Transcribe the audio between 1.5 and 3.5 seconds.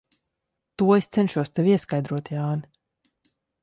tev ieskaidrot, Jāni.